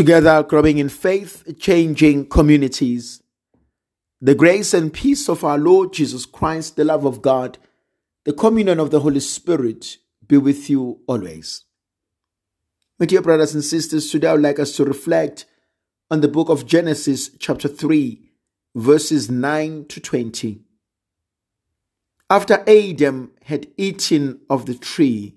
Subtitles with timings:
[0.00, 3.22] together growing in faith, changing communities.
[4.22, 7.58] The grace and peace of our Lord Jesus Christ, the love of God,
[8.24, 11.66] the communion of the Holy Spirit be with you always.
[12.98, 15.44] My dear brothers and sisters, today I would like us to reflect
[16.10, 18.22] on the book of Genesis, chapter 3,
[18.74, 20.62] verses 9 to 20.
[22.30, 25.36] After Adam had eaten of the tree,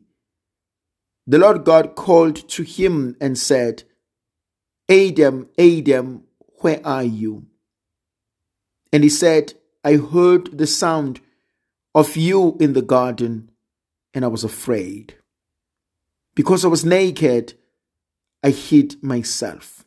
[1.27, 3.83] the Lord God called to him and said,
[4.89, 6.23] Adam, Adam,
[6.61, 7.45] where are you?
[8.91, 11.19] And he said, I heard the sound
[11.95, 13.51] of you in the garden,
[14.13, 15.15] and I was afraid.
[16.35, 17.53] Because I was naked,
[18.43, 19.85] I hid myself.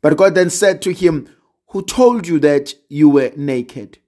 [0.00, 1.28] But God then said to him,
[1.68, 3.98] Who told you that you were naked?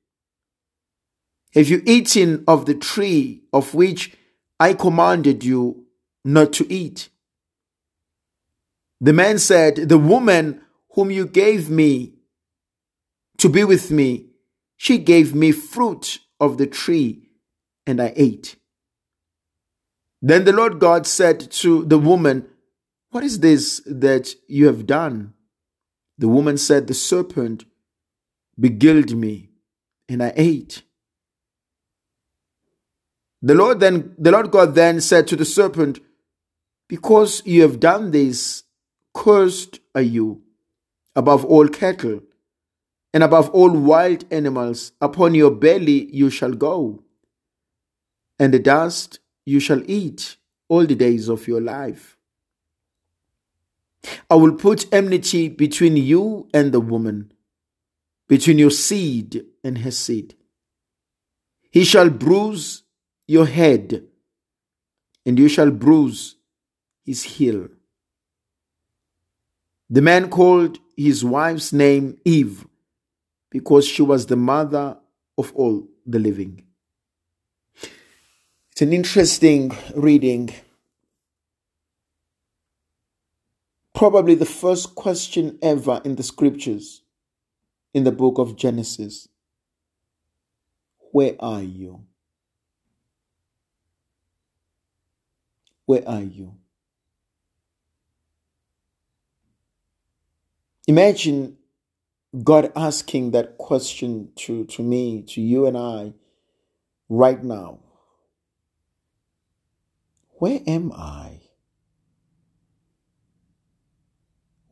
[1.54, 4.16] Have you eaten of the tree of which
[4.58, 5.86] I commanded you
[6.24, 7.10] not to eat?
[9.00, 12.14] The man said, The woman whom you gave me
[13.38, 14.30] to be with me,
[14.76, 17.30] she gave me fruit of the tree,
[17.86, 18.56] and I ate.
[20.22, 22.46] Then the Lord God said to the woman,
[23.10, 25.34] What is this that you have done?
[26.18, 27.64] The woman said, The serpent
[28.58, 29.50] beguiled me,
[30.08, 30.82] and I ate.
[33.42, 36.00] The Lord then the Lord God then said to the serpent,
[36.88, 38.63] Because you have done this,
[39.14, 40.42] Cursed are you
[41.16, 42.20] above all cattle
[43.12, 44.92] and above all wild animals.
[45.00, 47.04] Upon your belly you shall go,
[48.38, 50.36] and the dust you shall eat
[50.68, 52.16] all the days of your life.
[54.28, 57.32] I will put enmity between you and the woman,
[58.28, 60.34] between your seed and her seed.
[61.70, 62.82] He shall bruise
[63.26, 64.04] your head,
[65.24, 66.36] and you shall bruise
[67.04, 67.68] his heel.
[69.90, 72.66] The man called his wife's name Eve
[73.50, 74.96] because she was the mother
[75.36, 76.64] of all the living.
[78.72, 80.52] It's an interesting reading.
[83.92, 87.02] Probably the first question ever in the scriptures
[87.92, 89.28] in the book of Genesis
[91.12, 92.04] Where are you?
[95.86, 96.56] Where are you?
[100.86, 101.56] Imagine
[102.42, 106.14] God asking that question to, to me, to you and I,
[107.08, 107.78] right now.
[110.32, 111.40] Where am I?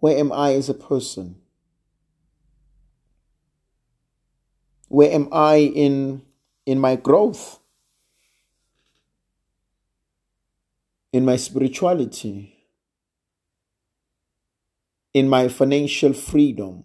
[0.00, 1.36] Where am I as a person?
[4.88, 6.22] Where am I in,
[6.66, 7.60] in my growth?
[11.12, 12.51] In my spirituality?
[15.14, 16.84] In my financial freedom?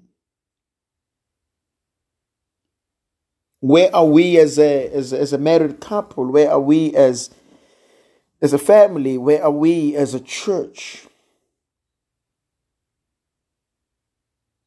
[3.60, 6.32] Where are we as a, as, as a married couple?
[6.32, 7.30] Where are we as,
[8.42, 9.18] as a family?
[9.18, 11.08] Where are we as a church?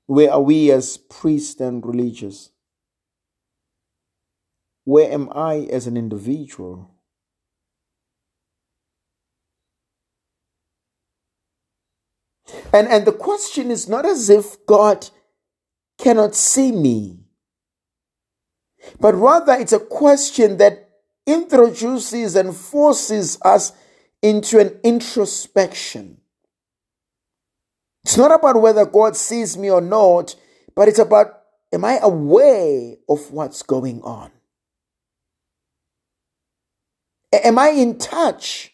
[0.07, 2.51] Where are we as priests and religious?
[4.85, 6.91] Where am I as an individual?
[12.73, 15.09] And, and the question is not as if God
[15.99, 17.19] cannot see me,
[19.01, 20.89] but rather it's a question that
[21.27, 23.73] introduces and forces us
[24.23, 26.19] into an introspection.
[28.05, 30.35] It's not about whether God sees me or not,
[30.75, 31.41] but it's about
[31.73, 34.31] am I aware of what's going on?
[37.33, 38.73] Am I in touch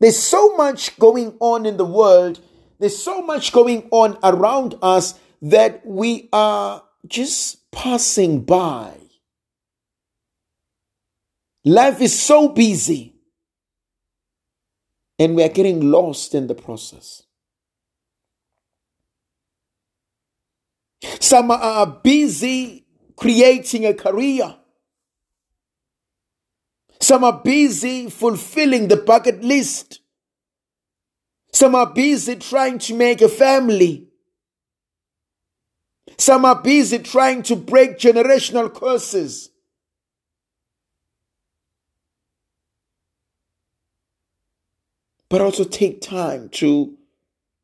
[0.00, 2.40] there's so much going on in the world.
[2.78, 8.94] There's so much going on around us that we are just passing by.
[11.64, 13.14] Life is so busy
[15.18, 17.24] and we are getting lost in the process.
[21.20, 22.86] Some are busy
[23.16, 24.57] creating a career.
[27.00, 30.00] Some are busy fulfilling the bucket list.
[31.52, 34.08] Some are busy trying to make a family.
[36.16, 39.50] Some are busy trying to break generational curses.
[45.28, 46.96] But also take time to,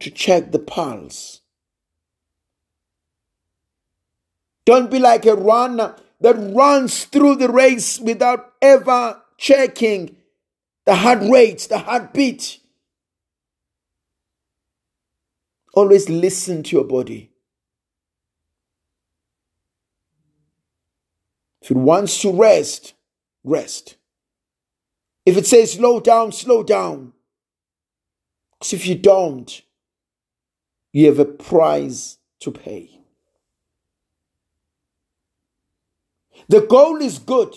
[0.01, 1.41] to check the pulse.
[4.65, 10.17] Don't be like a runner that runs through the race without ever checking
[10.85, 12.61] the heart rate, the heartbeat.
[15.75, 17.31] Always listen to your body.
[21.63, 22.95] If it wants to rest,
[23.43, 23.97] rest.
[25.25, 27.15] If it says slow down, slow down.
[28.59, 29.63] Because if you don't,
[30.93, 33.01] you have a price to pay.
[36.49, 37.55] The goal is good,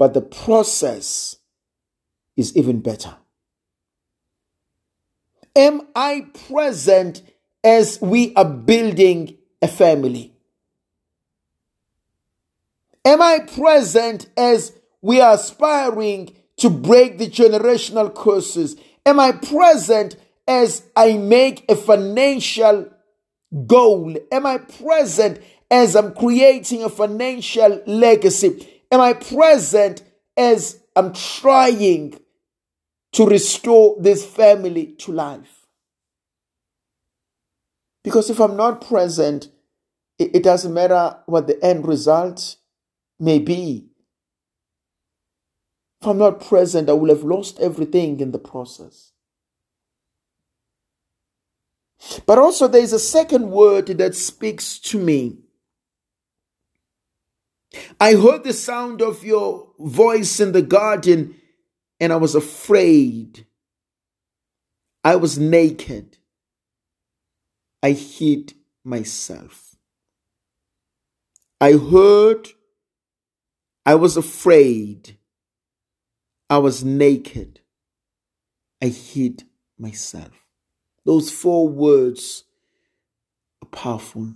[0.00, 1.36] but the process
[2.34, 3.14] is even better.
[5.54, 7.20] Am I present
[7.62, 10.32] as we are building a family?
[13.04, 18.76] Am I present as we are aspiring to break the generational curses?
[19.04, 20.16] Am I present
[20.48, 22.88] as I make a financial
[23.66, 24.16] goal?
[24.32, 28.79] Am I present as I'm creating a financial legacy?
[28.90, 30.02] Am I present
[30.36, 32.18] as I'm trying
[33.12, 35.66] to restore this family to life.
[38.02, 39.48] Because if I'm not present,
[40.18, 42.56] it, it doesn't matter what the end result
[43.18, 43.88] may be.
[46.00, 49.12] If I'm not present, I will have lost everything in the process.
[52.24, 55.40] But also, there is a second word that speaks to me.
[58.00, 61.36] I heard the sound of your voice in the garden
[62.00, 63.46] and I was afraid.
[65.04, 66.18] I was naked.
[67.82, 69.76] I hid myself.
[71.60, 72.48] I heard.
[73.86, 75.16] I was afraid.
[76.48, 77.60] I was naked.
[78.82, 79.44] I hid
[79.78, 80.46] myself.
[81.04, 82.44] Those four words
[83.62, 84.34] are powerful.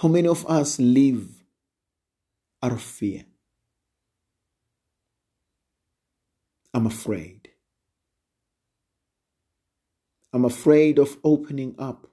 [0.00, 1.28] How many of us live
[2.62, 3.26] out of fear?
[6.72, 7.50] I'm afraid.
[10.32, 12.06] I'm afraid of opening up.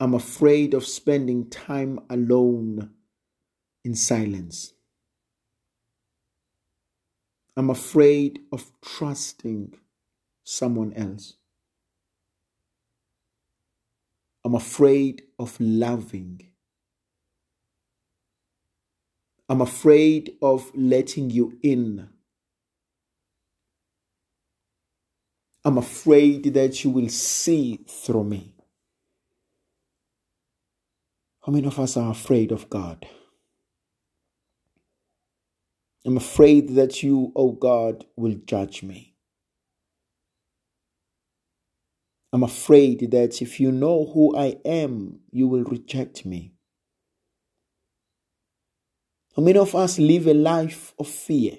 [0.00, 2.88] I'm afraid of spending time alone
[3.84, 4.72] in silence.
[7.58, 9.74] I'm afraid of trusting
[10.44, 11.34] someone else.
[14.44, 16.40] I'm afraid of loving.
[19.48, 22.08] I'm afraid of letting you in.
[25.64, 28.54] I'm afraid that you will see through me.
[31.46, 33.06] How many of us are afraid of God?
[36.06, 39.13] I'm afraid that you, oh God, will judge me.
[42.34, 46.52] I'm afraid that if you know who I am, you will reject me.
[49.36, 51.58] How many of us live a life of fear?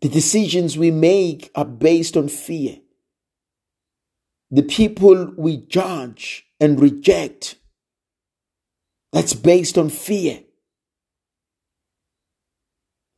[0.00, 2.78] The decisions we make are based on fear.
[4.50, 7.56] The people we judge and reject,
[9.12, 10.40] that's based on fear.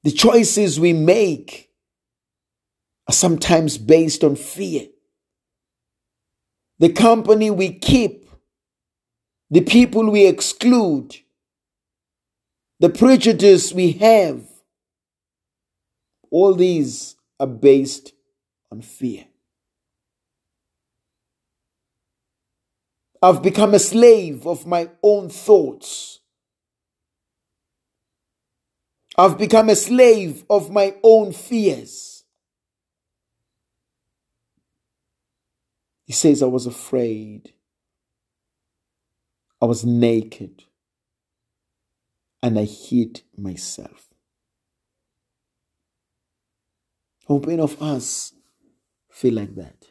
[0.02, 1.69] The choices we make
[3.12, 4.87] are sometimes based on fear.
[6.79, 8.26] The company we keep
[9.50, 11.14] the people we exclude,
[12.81, 14.41] the prejudice we have,
[16.31, 18.15] all these are based
[18.70, 19.27] on fear.
[23.22, 26.20] I've become a slave of my own thoughts.
[29.19, 32.11] I've become a slave of my own fears.
[36.06, 37.53] He says, I was afraid
[39.63, 40.65] I was naked
[42.43, 44.09] and I hid myself.
[47.29, 48.32] How many of us
[49.09, 49.87] feel like that?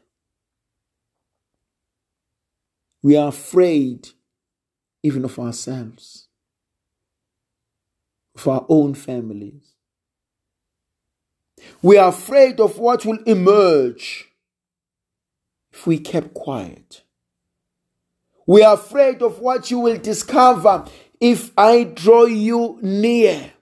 [3.01, 4.09] We are afraid
[5.03, 6.27] even of ourselves,
[8.35, 9.63] of our own families.
[11.81, 14.30] We are afraid of what will emerge
[15.71, 17.03] if we kept quiet.
[18.45, 20.85] We are afraid of what you will discover
[21.19, 23.53] if I draw you near.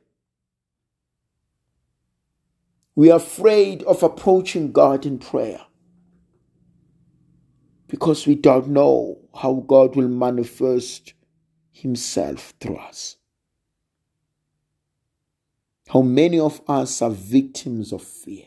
[2.95, 5.61] We are afraid of approaching God in prayer
[7.87, 11.13] because we don't know how God will manifest
[11.71, 13.17] Himself through us.
[15.87, 18.45] How many of us are victims of fear?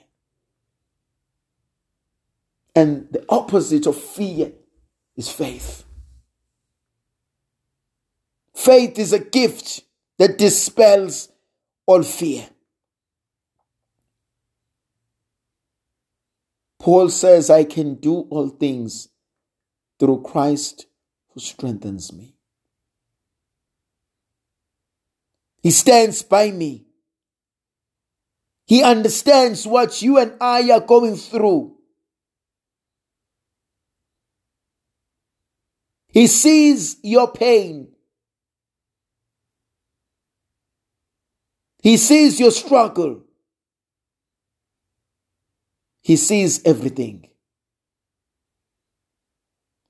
[2.74, 4.52] And the opposite of fear
[5.16, 5.84] is faith.
[8.54, 9.82] Faith is a gift
[10.18, 11.28] that dispels
[11.86, 12.48] all fear.
[16.78, 19.08] Paul says, I can do all things
[20.00, 20.86] through Christ
[21.28, 22.34] who strengthens me.
[25.62, 26.86] He stands by me.
[28.66, 31.76] He understands what you and I are going through.
[36.12, 37.88] He sees your pain.
[41.82, 43.22] He sees your struggle.
[46.02, 47.28] He sees everything.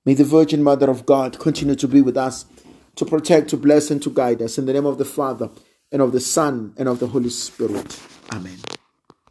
[0.04, 2.44] May the Virgin Mother of God continue to be with us,
[2.96, 4.58] to protect, to bless, and to guide us.
[4.58, 5.50] In the name of the Father,
[5.90, 8.00] and of the Son, and of the Holy Spirit.
[8.32, 8.58] Amen.